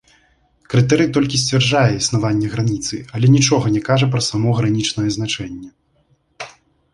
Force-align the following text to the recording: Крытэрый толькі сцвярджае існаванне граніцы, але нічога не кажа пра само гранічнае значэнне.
Крытэрый 0.73 1.09
толькі 1.17 1.41
сцвярджае 1.41 1.91
існаванне 1.95 2.47
граніцы, 2.53 2.95
але 3.19 3.29
нічога 3.35 3.65
не 3.75 3.83
кажа 3.91 4.09
пра 4.17 4.21
само 4.29 4.49
гранічнае 4.63 5.07
значэнне. 5.19 5.69